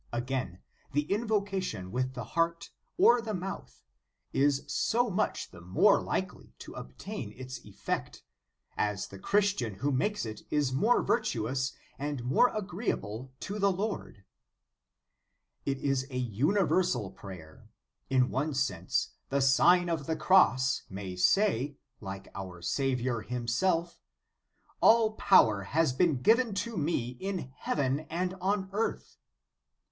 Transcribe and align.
Ao^ain, 0.11 0.57
the 0.93 1.03
invocation 1.13 1.91
with 1.91 2.15
the 2.15 2.23
heart 2.33 2.71
or 2.97 3.21
the 3.21 3.29
o 3.29 3.33
mouth 3.35 3.83
is 4.33 4.63
so 4.65 5.11
much 5.11 5.51
the 5.51 5.61
more 5.61 6.01
likely 6.01 6.55
to 6.57 6.73
obtain 6.73 7.31
its 7.33 7.63
effect, 7.63 8.23
as 8.75 9.09
the 9.09 9.19
Christian 9.19 9.75
who 9.75 9.91
makes 9.91 10.25
it 10.25 10.41
is 10.49 10.73
more 10.73 11.03
virtuous 11.03 11.73
and 11.99 12.23
more 12.23 12.47
agreeable 12.49 13.31
to 13.41 13.59
the 13.59 13.71
Lord/j 13.71 14.23
It 15.71 15.77
is 15.77 16.07
a 16.09 16.17
universal 16.17 17.11
prayer. 17.11 17.69
In 18.09 18.31
one 18.31 18.55
sense 18.55 19.09
the 19.29 19.39
Sign 19.39 19.87
of 19.87 20.07
the 20.07 20.15
Cross 20.15 20.81
may 20.89 21.15
say, 21.15 21.77
like 21.99 22.27
our 22.33 22.63
Saviour 22.63 23.21
Himself: 23.21 23.99
"All 24.81 25.11
power 25.11 25.61
has 25.61 25.93
been 25.93 26.23
given 26.23 26.55
to 26.55 26.75
me 26.75 27.09
in 27.19 27.51
heaven 27.55 27.99
and 28.09 28.33
on 28.41 28.67
earth." 28.73 29.19